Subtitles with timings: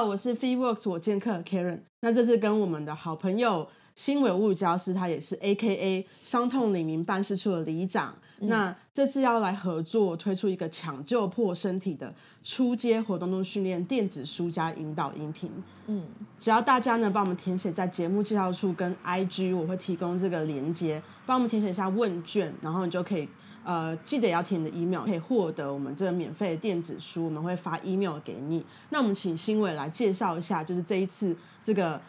[0.00, 1.78] 好，我是 FeeWorks 我健客 Karen。
[2.00, 8.14] 那这次跟我们的好朋友新伟物理教师，他也是 AKA 伤痛李明办事处的里长。
[8.38, 15.50] 那这次要来合作推出一个抢救破身体的出街活动中训练电子书加引导音频。
[15.86, 16.02] 嗯，
[16.38, 23.28] 只要大家呢帮我们填写在节目介绍处跟 IG，我会提供这个连接，帮我们填写一下问卷，然后你就可以。
[23.70, 28.66] 呃，记得要填你的 email，可以获得我们这个免费的电子书，我们会发 email 给你。
[28.88, 32.00] 那我们请新伟来介绍一下，就是这一次这个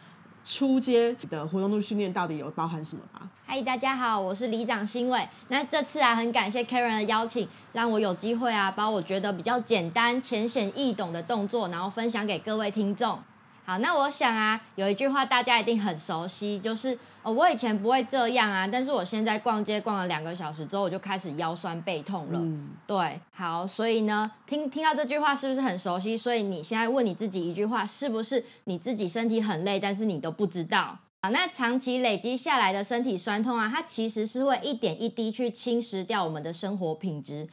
[0.44, 3.28] 初阶的活动度训练到底有包含什么吧？
[3.46, 5.28] 嗨，大家好，我是里长新伟。
[5.46, 13.20] 那这次啊，很感谢 Karen 的邀请，让我有机会啊，把我觉得比较简单、浅显易懂的动作，然后分享给各位听众。
[13.64, 22.42] 好，那我想啊，有一句话大家一定很熟悉，就是哦，我以前不会这样啊，但是我现在逛街逛了两个小时之后，我就开始腰酸背痛了。
[22.86, 26.16] 对，好，所以呢，听听到这句话是不是很熟悉？
[26.16, 30.98] 所以你现在问你自己一句话，是不是你自己身体很累，但是你都不知道？
[31.20, 37.48] 啊，那长期累积下来的身体酸痛啊，它其实是会一点一滴去侵蚀掉我们的生活品质。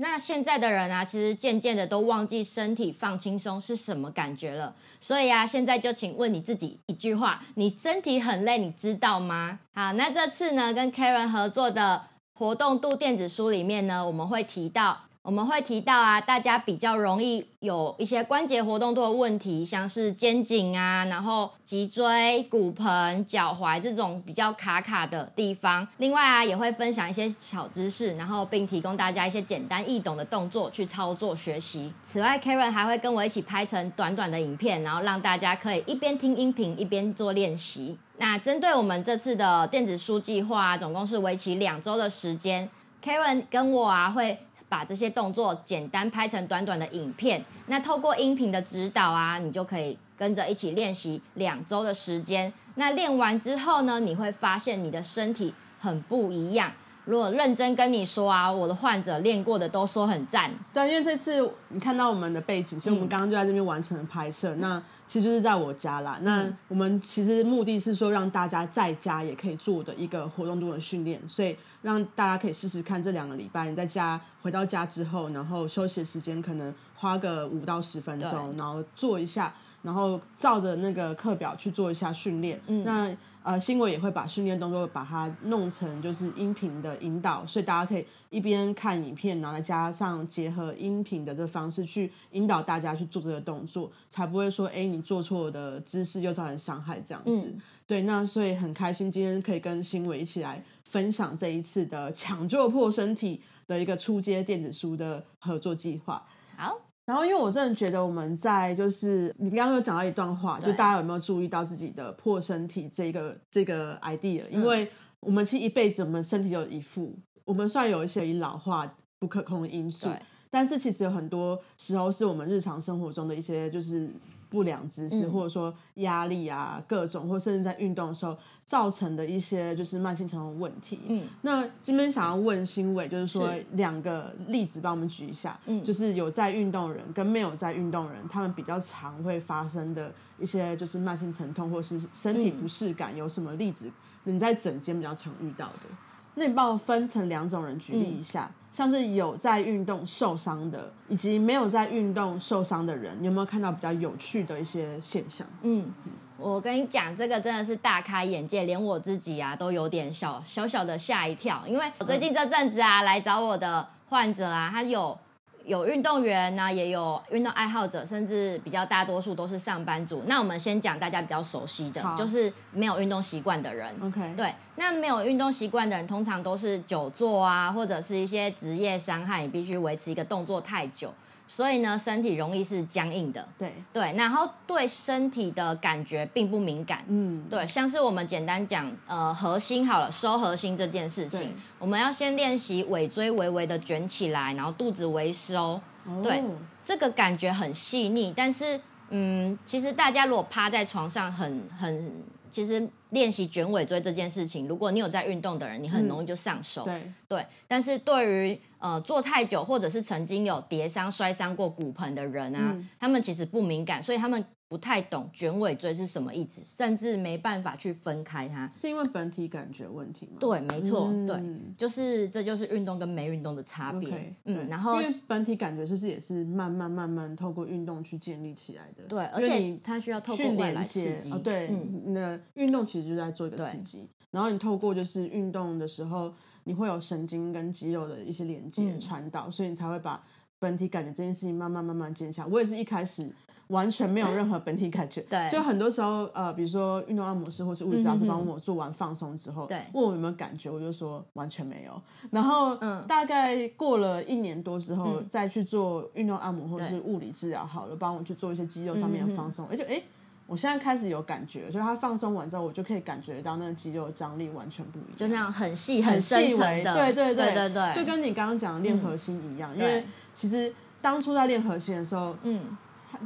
[0.00, 4.74] 那现在的人啊，其实渐渐的都忘记身体放轻松是什么感觉了。
[5.00, 9.58] 所以啊，现在就请问你自己一句话：你身体很累，你知道吗？
[9.74, 15.07] 好，那这次呢，跟 Karen 合作的活动度电子书里面呢，我们会提到。
[15.22, 25.86] 我们会提到啊，大家比较容易有一些关节活动度的问题，像是肩颈啊，然后脊椎、骨盆、脚踝这种比较卡卡的地方。
[25.98, 31.92] 另外啊，也会分享一些小知识，然后并提供大家一些简单易懂的动作去操作学习。
[32.02, 37.98] 此外，Karen 还会跟我一起拍成短短的影片，然后让大家可以一边听音频一边做练习。
[38.16, 42.70] 那针对我们这次的电子书计划啊，总共是为期两周的时间。
[43.04, 44.38] Karen 跟我啊会。
[44.68, 52.52] 把这些动作简单拍成短短的影片，那透过音频的指导啊，你就可以跟着一起练习两周的时间。
[52.74, 56.70] 那练完之后呢，你会发现你的身体很不一样。
[57.06, 60.50] 如果认真跟你说啊，我的患者练过的都说很赞。
[60.74, 64.54] 对，因为这次你看到我们的背景，所以我们刚刚就在这边完成了拍摄。
[64.56, 66.18] 那其实就是在我家啦。
[66.22, 82.60] 那我们其实目的是说，让大家在家也可以做的一个活动度的训练，所以让大家可以试试看这两个礼拜，你在家回到家之后，然后休息的时间可能花个五到十分钟，然后做一下，然后照着那个课表去做一下训练。
[82.84, 83.10] 那
[83.42, 97.54] 呃，新闻也会把训练动作把它弄成就是音频的引导，所以大家可以一边看影片，然后再加上结合音频的这个方式去引导大家去做这个动作，才不会说哎你做错的姿势又造成伤害这样子。
[97.86, 106.26] 对，那所以很开心今天可以跟新伟一起来分享这一次的抢救破身体的一个初阶电子书的合作计划。
[106.56, 106.87] 好。
[107.08, 114.46] 然后，因为我真的觉得我们在就是你刚刚有讲到一段话，就大家有没有注意到自己的破身体这个这个 idea？
[114.50, 114.86] 因为
[115.20, 120.10] 我们其实一辈子，我们身体有一副，我们虽然有一些老化不可控的因素，
[120.50, 124.06] 但是其实有很多时候是我们日常生活中的一些就是
[124.48, 128.36] 不良姿势，或者说压力啊，各种，或甚至在运动的时候。
[128.68, 131.00] 造成的一些就是慢性疼痛问题。
[131.08, 135.58] 嗯，那这边想要问新伟，就是说两个例子，帮我们举一下。
[135.64, 143.90] 嗯，就是有在运动人跟没有在运动人，他们比较常会发生的一些就是慢性疼痛或是身体不适感，有什么例子？
[144.24, 145.88] 你在整间比较常遇到的？
[146.34, 155.44] 那你帮我分成两种人举例一下，像是有在运动受伤的，以及没有在运动受伤的人，有没有看到比较有趣的一些现象？
[155.62, 155.92] 嗯。
[156.36, 161.60] 我跟你讲，这个真的是大开眼界，连我自己啊都有点小小小的吓一跳。
[161.66, 165.18] 因为我最近这阵子啊，来找我的患者啊，他有
[165.64, 170.22] 有运动员呢，也有运动爱好者，甚至比较大多数都是上班族。
[170.26, 173.94] 那我们先讲大家比较熟悉的，就是没有运动习惯的人。
[174.02, 181.12] OK，对，那没有运动习惯的人，通常都是久坐啊，或者是一些职业伤害，你必须维持一个动作太久。
[181.48, 183.72] 所以呢，身体容易是僵硬的，对。
[183.92, 195.80] 对，然后对身体的感觉并不敏感，嗯，对，像是我们简单讲，呃，核心好了，收核心这件事情，我们要先练习尾椎微微的卷起来，然后肚子微收，
[196.22, 196.44] 对，
[196.84, 198.78] 这个感觉很细腻，但是
[199.08, 202.12] 嗯，其实大家如果趴在床上很很，
[202.50, 206.84] 其实练习卷尾椎这件事情，如果你有在运动的人，你很容易就上手。
[206.84, 214.44] 对，对，但是对于呃坐太久或者是曾经有跌伤、摔伤过骨盆的人啊，他们其实不敏感，所以他们。
[214.68, 220.36] 不太懂卷尾椎是什么意思，甚至没办法去分开它，是因为本体感觉问题吗？
[220.38, 221.42] 对，没错，对，
[221.74, 224.36] 就是这就是运动跟没运动的差别。
[224.44, 229.04] 嗯，然后因为本体感觉是不是也是慢慢慢慢透过运动去建立起来的？
[229.04, 231.32] 对，而且它需要透过外来刺激。
[231.32, 231.68] 哦，对，
[232.04, 236.30] 那运动其实就在做一个刺激，然后你透过就是运动的时候，
[236.64, 240.22] 你会有神经跟肌肉的一些连接传导，所以你才会把
[240.58, 242.46] 本体感觉这件事情慢慢慢慢建起来。
[242.46, 243.32] 我也是一开始。
[243.68, 252.00] 完全没有任何本体感觉，对，就很多时候，呃，比如说运动按摩师或是物理治疗师帮我做完放松之后，对，问我有没有感觉，我就说完全没有。
[252.30, 260.02] 然后，嗯，大概过了一年多之后，再去做运动按摩或是物理治疗，好了，帮我去做一些肌肉上面的放松，而且，哎，
[260.46, 267.34] 我现在开始有感觉，就是他放松完之后，我就可以感觉到那个肌肉张力完全不一样，就那样很细很细微的，对对。
[267.34, 270.02] 对对对，就跟你刚刚讲的练核心一样，因为
[270.34, 270.72] 其实
[271.02, 272.60] 当初在练核心的时候，嗯。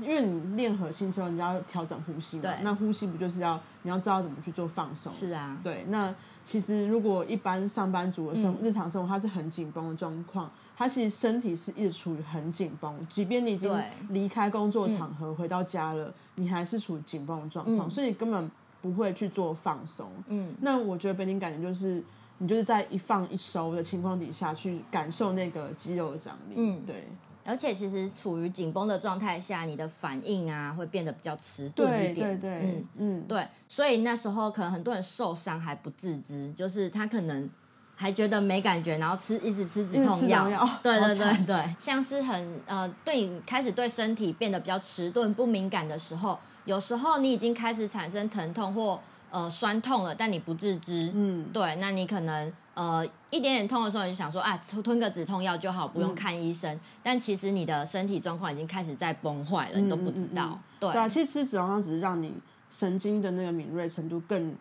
[0.01, 5.13] 因为你练核心之后，你要调整呼吸嘛，那呼吸不就是要你要知道怎么去做放松？
[5.13, 5.85] 是啊，对。
[5.89, 13.73] 那其实如果一般上班族的生日常生活，他是很紧绷的状况，他其实身体是一直处于很紧绷，即便你已经
[14.09, 18.51] 离开工作场合回到家了，你还是处于紧绷的状况，所以你根本
[18.81, 20.11] 不会去做放松。
[20.27, 22.03] 嗯，那我觉得本体感觉就是
[22.39, 26.55] 你就是在一放一收的情况底下去感受那个肌肉的张力。
[26.57, 27.09] 嗯，对。
[27.45, 32.15] 而且其实处于紧绷的状态下，你的反应啊会变得比较迟钝一点。
[32.15, 33.47] 对对对，嗯嗯，对。
[33.69, 37.49] 所以那时候可能很多人受伤还不自知，就是他可能
[37.95, 40.69] 还觉得没感觉，然后吃一直吃止痛药。
[40.83, 49.01] 对对 对对，像是很呃，对你开始对身体变得比较迟钝、不敏感的时候，有时候你已经开始产生疼痛或
[49.33, 51.11] 呃酸痛了，但你不自知。
[51.13, 52.53] 嗯，对，那你可能。
[52.75, 56.81] 呃，一点点痛的时候，你就想说啊，吞个止痛药就好，不用看医生。
[57.03, 60.59] 但其实你的身体状况已经开始在崩坏了，你都不知道。
[60.81, 62.33] 对啊，其实吃止痛药只是让你
[62.71, 64.57] 神经的那个敏锐程度更，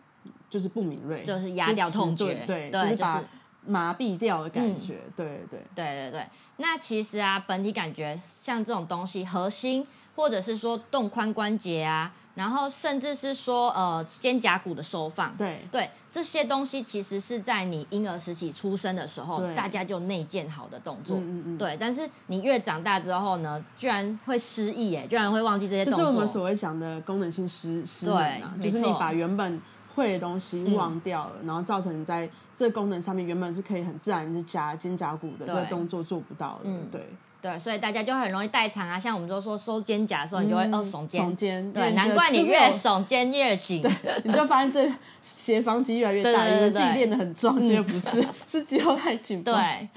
[0.50, 3.24] 就是不敏锐，就是压掉痛觉，对，就是把
[3.64, 5.00] 麻痹掉的感觉。
[5.16, 6.26] 对对对对对。
[6.58, 12.12] 那其实啊，本体感觉像这种东西，核心或者是说动髋关节啊。
[12.34, 21.76] 然后甚至是说，呃，肩胛骨的收放，对对，这些东西其实是在你婴儿时期出生的时候，大家就内建好的动作，嗯嗯对。
[21.78, 26.00] 但是你越长大之后呢，居然会失忆，哎，居然会忘记这些动作。
[26.00, 29.60] 就是我们所谓讲的功能性失失能啊，就是你把原本
[29.94, 37.06] 会的东西忘掉了，然后造成你在这功能上面原本是可以很自然的夹肩胛骨的这个动作做不到了，对。
[37.42, 38.98] 对，所以大家就很容易代偿啊。
[38.98, 41.72] 像我们都说收肩胛的时候，你就会哦耸肩，耸肩。
[41.72, 43.82] 对，难怪你越耸肩越紧，
[44.22, 44.88] 你就发现这
[45.20, 49.42] 斜方肌越来越大， 以为自己练得很壮，其实不是， 是肌肉太紧。
[49.42, 49.54] 对，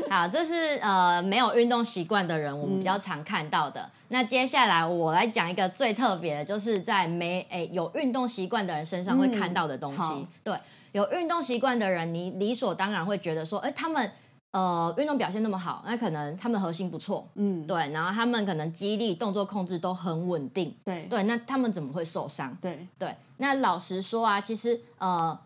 [0.10, 3.88] 好，这是呃没有运动习惯的人，我们比较常看到的。
[4.08, 10.28] 那接下来我来讲一个最特别的，就是在没诶有运动习惯的人身上会看到的东西。
[10.44, 10.56] 对，
[10.94, 14.12] 有运动习惯的人，你理所当然会觉得说，哎，他们。
[14.56, 22.57] 呃，运动表现那么好，那可能他们核心不错，嗯，对，然后他们可能肌力、动作控制都很稳定，对对，那他们怎么会受伤？
[22.62, 25.38] 对对，那老实说啊，其实呃，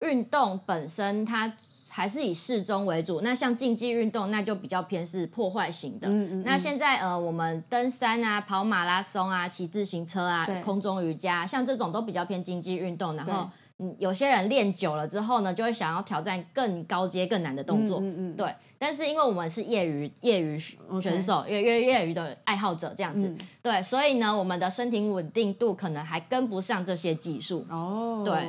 [0.00, 1.50] 运动本身它
[1.88, 6.06] 还是以适中为主，那像竞技运动那就比较偏是破坏型的。
[6.06, 6.42] 嗯嗯。
[6.44, 13.48] 那现在呃，我们登山啊、跑马拉松啊、骑自行车啊、空中瑜伽，像这种都比较偏竞技运动，然后。
[13.80, 18.00] 嗯，有些人练久了之后呢，就会想要挑战更高阶、更难的动作。
[18.00, 18.52] 嗯嗯，对。
[18.80, 20.58] 但是因为我们是业余业余
[21.00, 27.66] 选手，业业业余的爱好者这样子，对，所以呢，我们的身体稳定度可能还跟不上这些技术。
[27.70, 28.48] 哦，对。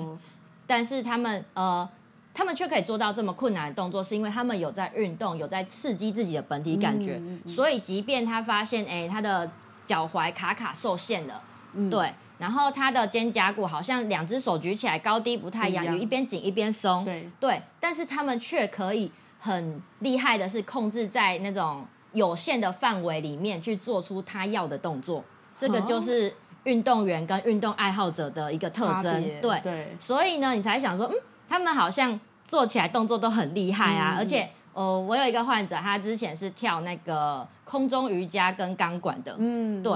[0.68, 1.88] 但是他们呃，
[2.32, 7.20] 他们却可以做到这么困难的动作，是因为他们有在运动，有在刺激自己的本体感觉。
[7.48, 9.52] 所以，即便他发现哎，他的
[9.86, 11.44] 脚踝卡卡受限了，
[11.90, 12.14] 对。
[12.40, 17.06] 然后他的肩胛骨好像两只手举起来高低不太一样，有一边紧一边松。
[17.06, 25.24] 对对，但是他们却可以很厉害的是控制在那种有限的范围里面去做出他要的动作。
[25.58, 29.22] 这个就是运动员跟运动爱好者的一个特征。
[29.42, 31.16] 对对，所以呢，你才想说，嗯，
[31.48, 34.50] 他们好像做起来动作都很厉害啊，而且。
[34.74, 39.92] 哦，我有一个患者，他之前是跳那个空中瑜伽跟钢管的，嗯，对，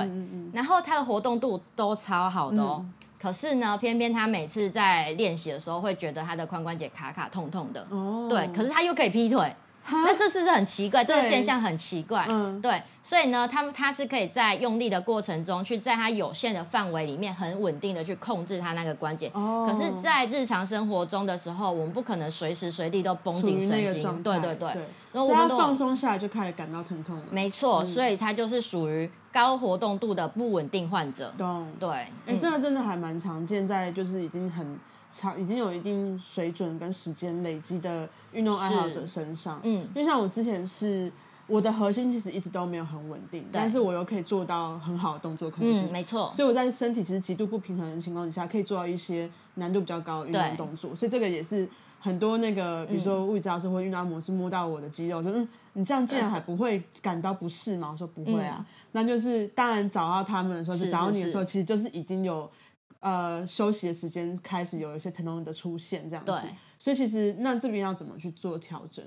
[0.53, 2.85] 然后他的活动度都超好的哦。
[3.19, 8.45] 可是呢，偏偏他每次在练习的时候，会觉得他的髋关节卡卡痛痛的，哦，对。
[8.47, 9.55] 可是他又可以劈腿，
[9.89, 11.03] 那这是不是很奇怪？
[11.03, 12.25] 这个对现象很奇怪。
[12.29, 19.29] 嗯对，所以呢，他们他是可以在用力的过程中，去在他有限的范围里面，很稳定的去控制他那个关节。
[19.33, 24.23] 哦可是，在日常生活中的时候，我们不可能随时随地都绷紧神经。
[24.23, 24.67] 对对对，
[25.11, 27.23] 然后我们都放松下来就开始感到疼痛了。
[27.29, 31.33] 没错，所以它就是属于高活动度的不稳定患者。
[31.37, 31.67] 懂。
[31.79, 34.79] 对，哎、嗯这个真的还蛮常见，在就是已经很
[35.13, 39.59] 长，已经有一定水准跟时间累积的运动爱好者身上。
[39.63, 41.11] 嗯因为像我之前是
[41.45, 45.81] 我的核心其实一直都没有很稳定，但是我又可以做到很好的动作控制。
[45.87, 50.95] 嗯，没错，所以我在身体其实极度不平衡的情况之下，可以做到一些难度比较高的运动对动作。
[50.95, 51.67] 所以这个也是
[51.99, 57.89] 很多那个，比如说物理治疗师或运动按摩师摸到我的肌肉，说嗯，你这样竟然还不会感到不适吗？
[57.91, 62.49] 我说不会啊，那就是当然找到他们的时候，是就找到你的时候，其实就是已经有
[63.03, 66.49] 呃休息的时间，开始有一些疼痛的出现这样子对。
[66.79, 69.05] 所以其实那这边要怎么去做调整？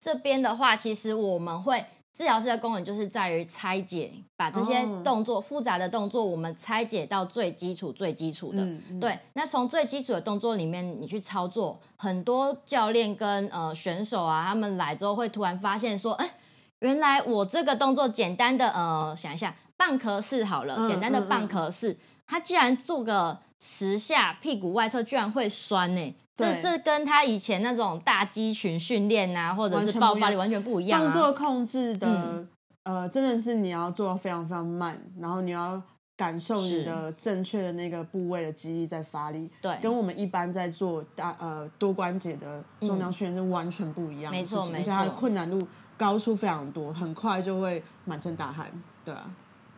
[0.00, 1.82] 这边的话，其实我们会
[2.12, 8.64] 治疗师的功能就是在于拆解，把这些哦动作、复杂的动作，我们拆解到最基础、最基础的。
[8.64, 16.34] 嗯嗯对，那从最基础的动作里面，你去操作，很多教练跟呃选手啊，他们来之后会突然发现说，哎，
[16.80, 21.28] 原来我这个动作简单的呃，想一下，半壳式好了，嗯简单的嗯嗯。
[21.28, 31.04] 半壳式，他居然做个十下，屁股外侧居然会酸呢、这这跟他以前那种大肌群训练啊，或者是爆发力完全不一样啊。
[31.04, 32.48] 动作控制的、嗯
[32.84, 35.80] 呃，真的是你要做到非常非常慢，然后你要
[36.16, 39.76] 感受你的正确的那个部位的肌力在发力，对。
[39.80, 45.66] 跟我们一般在做大呃多关节的重量训练是完全不一样的没事情，错没错而且它的困难度
[45.96, 48.70] 高出非常多，很快就会满身大汗，
[49.04, 49.30] 对啊，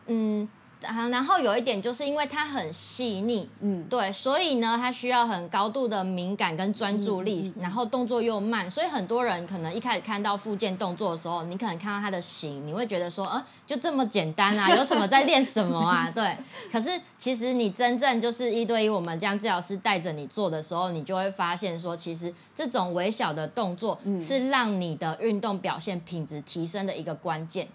[0.07, 0.47] 嗯，
[0.83, 16.11] 啊然后有一点就是因为它很细腻，嗯，对，所以呢，它需要很高度的敏感跟专注力，然后动作又慢，所以很多人可能一开始看到附件动作的时候，你可能看到他的形，你会觉得说，呃，就这么简单啊， 有什么在练什么啊？
[16.13, 16.37] 对，
[16.71, 27.65] 可是其实你真正就是一对一，我们这样治疗师带着你做的时候，你就会发现说，其实这种微小的动作是让你的运动表现品质提升的一个关键。
[27.65, 27.69] 嗯，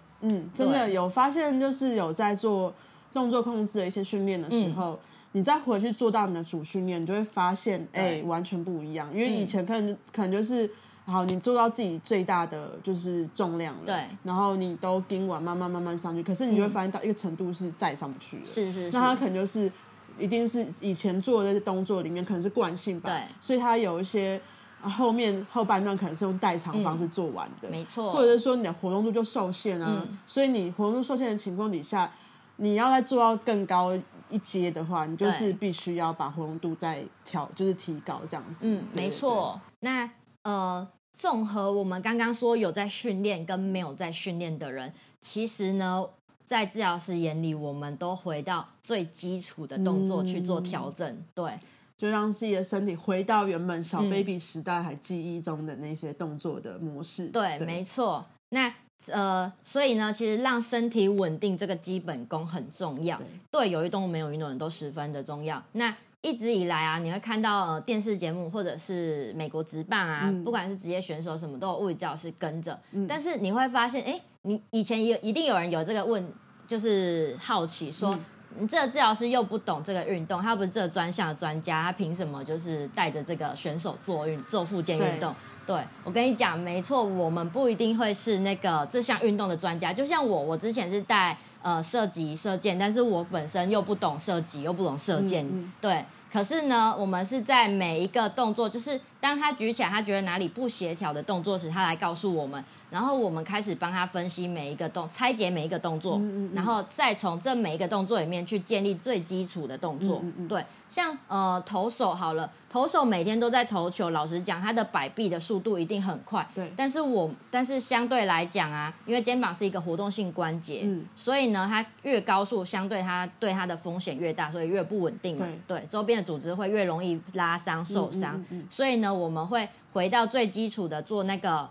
[0.53, 2.73] 真的有发现，就是有在做
[3.13, 4.99] 动作控制的一些训练的时候，
[5.33, 8.23] 你再回去做到你的主训练，你就会发现，哎、对。
[8.23, 9.13] 完全不一样。
[9.13, 10.69] 因为以前可能、可能就是，
[11.05, 18.97] 好，你做到自己最大的就是重量了，对，然后你都盯完，慢慢慢慢上去，可是你就会发现到一个程度是再也上不去了，是是是。
[18.97, 19.71] 那，他可能就是
[20.19, 23.21] 一定是以前做的这些动作里面可能是惯性吧，对。
[23.39, 24.39] 所以他有一些。
[24.83, 32.11] 啊后面后半段可能是用代偿方式做完的，没错或者是说你的活动度就受限啊，嗯所以你活动度受限的情况底下，
[32.57, 33.97] 你要再做到更高
[34.29, 38.67] 一阶的话，你就是必须要把活动度再调，就是提高这样子。
[38.67, 39.09] 嗯，对没。
[39.09, 39.59] 错。
[39.79, 40.09] 那
[40.41, 46.03] 呃，综合我们刚刚说有在训练跟没有在训练的人，其实呢，
[46.45, 51.07] 在治疗师眼里，我们都回到最基础的动作去做调整。
[51.35, 51.59] 对，对
[51.97, 57.27] 就让自己的身体回到原本小嗯 baby 时代还记忆中的那些动作的模式。
[57.27, 58.25] 对，没错。
[58.49, 58.73] 那
[59.07, 63.17] 呃，所以呢，其实让身体稳定这个基本功很重要。
[63.17, 65.61] 对对有运动没有运动人都十分的重要。
[65.73, 72.79] 那一直以来啊，你会看到呃电视节目或者是美国职棒啊，嗯不管是职业选手什么，都有物理治疗师跟着。
[73.07, 76.25] 但是你会发现，哎，你以前也一定有人有这个问，
[76.65, 78.15] 就是好奇说。
[78.15, 78.25] 嗯
[78.59, 85.33] 你这个治疗师又不懂这个运动，他不是这个专项的专家，他凭什么就是带着这个选手做运做复健运动？
[85.65, 89.93] 对我跟你讲，没错，我们不一定会是那个这项运动的专家。
[89.93, 96.05] 就像我，我之前是带呃射击射箭，但是我本身又不懂射击，又不懂射箭，嗯嗯对。
[96.33, 106.51] 可是呢，我们是在每一个动作，就是当他举起来，他觉得哪里不协调的动作时，他来告诉我们，然后我们开始帮他分析每一个动，拆解每一个动作，嗯嗯嗯。
[106.55, 110.23] 然后再从这每一个动作里面去建立最基础的动作。
[110.49, 116.47] 对，像呃投手好了，投手每天都在投球，老实讲，他的摆臂的速度一定很快。
[116.53, 125.47] 对但是我但是相对来讲啊，因为肩膀是一个活动性关节，嗯所以呢，它越高速，相对它对它的风险越大，所以越不稳定嘛。
[125.67, 128.35] 对，周边的组织会越容易拉伤受伤。
[128.35, 131.67] 嗯嗯嗯所以呢，我们会回到最基础的做那个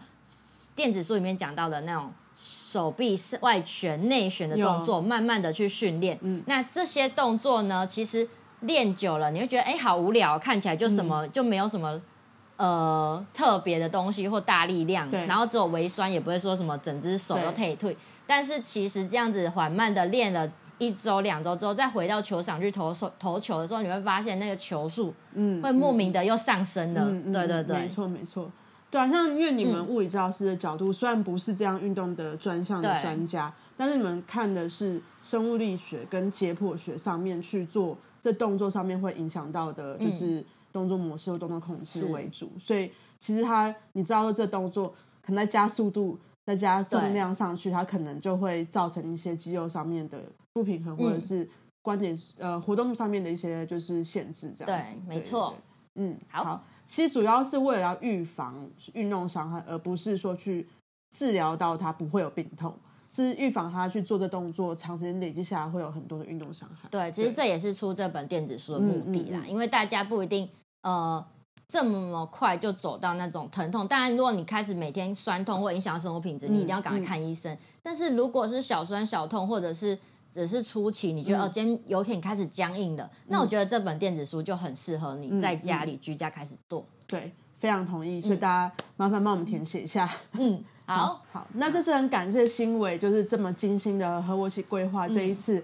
[0.75, 6.19] 电子书里面讲到的那种手臂外旋、内旋的动作，慢慢的去训练。
[6.23, 8.29] 嗯那这些动作呢，其实
[8.63, 12.01] 练久了，你会觉得哎，好无聊，看起来就什嗯么、就没有什么。
[12.59, 17.97] 呃，特别的东西或大力量，然后只有微酸，也不会说什么整只手都退退。
[18.25, 27.11] 但是其实这样子缓慢的练了一周、两周之后，再回到球场去投手投球的时候，你会发现那个球速嗯，会莫名的又上升了。
[27.33, 28.49] 对对对没，错没错。
[28.91, 42.51] 对啊，像因为你们物理治疗师的角度，虽然不是这样运动的专项的专家，但是你们看的是生物力学跟解剖学上面去做这动作上面会影响到的，就是动作模式或动作控制是为主。
[42.59, 44.89] 所以其实它，你知道说这动作
[45.21, 51.49] 可能在加速度、再加重量上去，它可能就会造成一些肌肉上面的不平衡，或者是
[51.83, 54.95] 关节呃活动上面的一些就是限制，这样子。
[54.95, 55.55] 对没错
[55.97, 58.55] 嗯，好其实主要是为了要预防
[58.95, 60.67] 运动伤害，而不是说去
[61.11, 62.75] 治疗到它不会有病痛，
[63.15, 66.89] 是预防他去做这动作，长时间累积下来会有很多的运动伤害。
[66.91, 70.49] 对，其实这也是出这本电子书的目的啦，嗯嗯嗯因为大家不一定
[70.81, 71.23] 呃
[71.69, 73.87] 这么快就走到那种疼痛。
[73.87, 77.57] 当然，如果你开始每天酸痛或影响到生活品质，你一定要赶快看医生。
[77.83, 79.99] 但是如果是小酸小痛，或者是
[80.33, 86.87] 只是初期，你觉得、嗯哦今天有点开始僵硬了，那我觉得这本电子书就很适合你在家嗯里居家开始做。
[87.07, 90.11] 对，非常同意，所以大家麻烦帮我们填写一下。
[90.33, 90.63] 嗯，
[90.97, 95.63] 好，好，那这次很感谢新伟，就是这么精心的和我一起规划这一次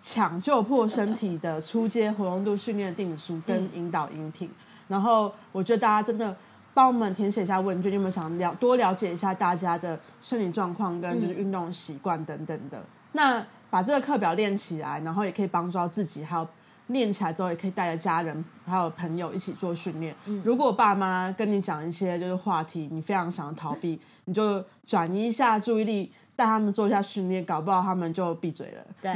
[0.00, 4.50] 抢救破身体的初阶活动度训练定书跟引导音频。
[4.88, 6.36] 然后我觉得大家真的
[6.74, 12.82] 帮我们填写一下问卷，有没有想了多了解一下大家的身体状况跟就是运动习惯等等的？
[13.12, 16.46] 那把这个课表练起来，然后也可以帮助到自己，还有
[16.88, 20.12] 练起来之后也可以带着家人还有朋友一起做训练。
[20.42, 28.82] 如果爸妈跟你讲一些就是话题，你非常想要逃避，你就转移一下注意力，带他们做一下训练，搞不好他们就闭嘴了。
[29.02, 29.12] 对，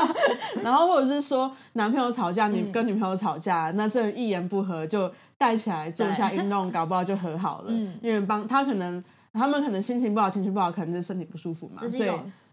[0.62, 7.68] 然后或者是说男朋友吵架，你跟女朋友吵架，那这一言不合就带起来做一下运动，搞不好就和好了。
[7.68, 9.02] 嗯因为帮他可能
[9.32, 12.10] 他们可能心情不好，情绪不好，可能是身体不舒服嘛，所以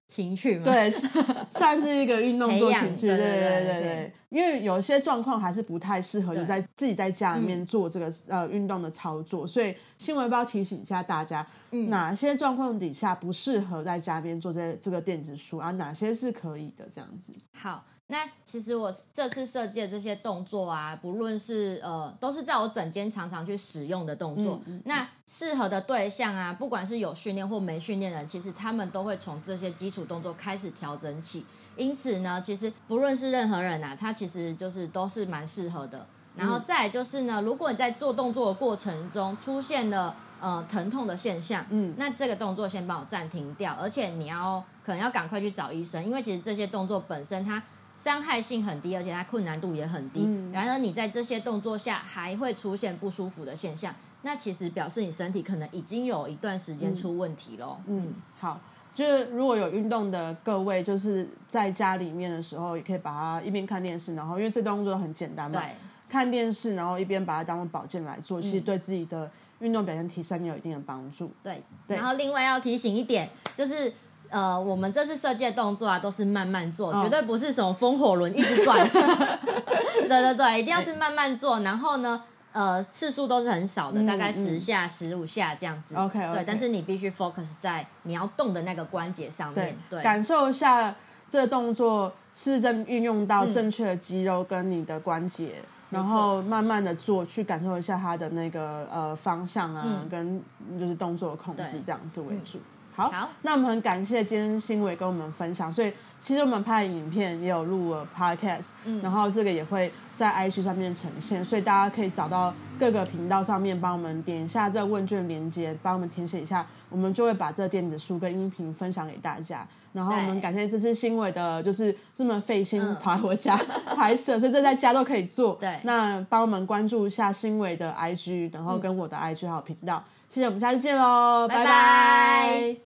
[0.08, 0.90] 情趣嘛对
[1.52, 11.46] 算是一个运动做情趣对对对对因为有些状况还是不太适合你在自己在家里面做这个呃运动的操作所以新闻包提醒一下大家
[11.90, 17.34] 哪些状况底下不适合在家边做这这个电子书啊哪些是可以的这样子。
[17.52, 24.60] 好那其实我这次设计的这些动作啊，不论是呃，都是在我整间常常去使用的动作。
[24.86, 31.46] 那适合的对象啊，不管是有训练或没训练的人，其实他们都会从这些基础动作开始调整起。
[31.76, 36.08] 因此呢，其实不论是任何人啊，他其实就是都是蛮适合的。
[36.38, 50.22] 然后再来就是呢，如果你在做动作的过程中出现了呃疼痛的现象，嗯那这个动作先帮我暂停掉，而且你要可能要赶快去找医生，因为其实这些动作本身它伤害性很低，而且它困难度也很低。
[50.26, 57.78] 嗯然而你在这些动作下还会出现不舒服的现象，那其实表示你身体可能已经有一段时间出问题喽。
[57.88, 58.60] 嗯，好，
[58.94, 65.62] 就是如果有运动的各位，就是在家里面的时候，也可以把它一边看电视，然后因为这动作很简单嘛，
[66.10, 71.32] 看电视，然后一边把它当做保健来做，其实对自己的运动表现提升有一定的帮助。
[71.44, 73.92] 对，对然后另外要提醒一点，就是
[74.30, 78.88] 呃，我们这次设计的动作啊，都是慢慢做，哦绝对不是什么风火轮一直转。
[78.90, 81.60] 对对对，一定要是慢慢做。
[81.62, 85.96] 然后呢，呃，次数都是很少的，嗯大概十下、十五下这样子。
[85.96, 90.94] OK，OK 对，但是你必须 focus 在你要动的那个关节上面。，对，感受一下
[91.30, 95.56] 这个动作是正运用到嗯正确的肌肉跟你的关节。
[95.90, 100.44] 然后慢慢的做，去感受一下它的那个呃方向啊，嗯跟
[100.78, 102.60] 就是动作的控制这样子为主。
[102.98, 103.30] 好，好。
[103.44, 109.00] 那我们很感谢今天新伟跟我们分享，所以其实我们拍的影片也有录了 podcast，、嗯。
[109.04, 119.66] 然嗯后这个也会在 IG 上面呈现，所以大家可以找到各个频道上面帮我们点一下这个问卷连接，帮我们填写一下，我们就会把这个电子书跟音频分享给大家。
[119.94, 123.58] 然后我们感谢这次新伟的，就是这么费心嗯跑来我家
[123.96, 125.54] 拍摄，所以这在家都可以做。
[125.60, 125.80] 对。
[125.84, 130.04] 那帮我们关注一下新伟的 IG，然后跟我的 IG 还有频道。
[130.30, 131.64] 谢谢，我们下次见喽，拜拜。
[131.64, 132.87] 拜拜